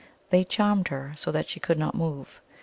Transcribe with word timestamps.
They 0.31 0.43
charmed 0.43 0.87
her 0.87 1.13
so 1.15 1.31
that 1.31 1.47
she 1.47 1.59
could 1.59 1.77
not 1.77 1.93
move. 1.93 2.41